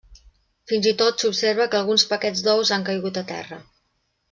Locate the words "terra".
3.35-3.63